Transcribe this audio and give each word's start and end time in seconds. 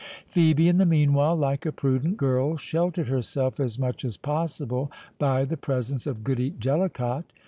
Phœbe, 0.27 0.65
in 0.67 0.79
the 0.79 0.85
meanwhile, 0.87 1.35
like 1.35 1.63
a 1.63 1.71
prudent 1.71 2.17
girl, 2.17 2.57
sheltered 2.57 3.07
herself 3.07 3.59
as 3.59 3.77
much 3.77 4.03
as 4.03 4.17
possible 4.17 4.91
by 5.19 5.45
the 5.45 5.57
presence 5.57 6.07
of 6.07 6.23
Goody 6.23 6.49
Jellicot. 6.57 7.25